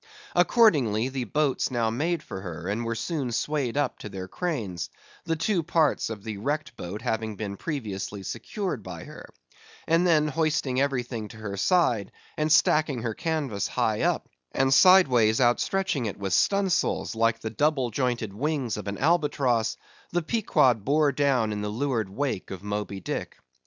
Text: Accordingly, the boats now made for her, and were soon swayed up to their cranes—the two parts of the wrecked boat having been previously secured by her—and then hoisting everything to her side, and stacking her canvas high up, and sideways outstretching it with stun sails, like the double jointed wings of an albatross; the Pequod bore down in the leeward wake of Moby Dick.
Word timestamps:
Accordingly, 0.35 1.09
the 1.09 1.25
boats 1.25 1.69
now 1.69 1.91
made 1.91 2.23
for 2.23 2.41
her, 2.41 2.67
and 2.67 2.83
were 2.83 2.95
soon 2.95 3.31
swayed 3.31 3.77
up 3.77 3.99
to 3.99 4.09
their 4.09 4.27
cranes—the 4.27 5.35
two 5.35 5.61
parts 5.61 6.09
of 6.09 6.23
the 6.23 6.37
wrecked 6.37 6.75
boat 6.75 7.03
having 7.03 7.35
been 7.35 7.55
previously 7.55 8.23
secured 8.23 8.81
by 8.81 9.03
her—and 9.03 10.07
then 10.07 10.27
hoisting 10.29 10.81
everything 10.81 11.27
to 11.27 11.37
her 11.37 11.55
side, 11.55 12.11
and 12.35 12.51
stacking 12.51 13.03
her 13.03 13.13
canvas 13.13 13.67
high 13.67 14.01
up, 14.01 14.27
and 14.53 14.73
sideways 14.73 15.39
outstretching 15.39 16.07
it 16.07 16.17
with 16.17 16.33
stun 16.33 16.71
sails, 16.71 17.13
like 17.13 17.41
the 17.41 17.51
double 17.51 17.91
jointed 17.91 18.33
wings 18.33 18.77
of 18.77 18.87
an 18.87 18.97
albatross; 18.97 19.77
the 20.11 20.23
Pequod 20.23 20.83
bore 20.83 21.11
down 21.11 21.51
in 21.51 21.61
the 21.61 21.69
leeward 21.69 22.09
wake 22.09 22.49
of 22.49 22.63
Moby 22.63 22.99
Dick. 22.99 23.37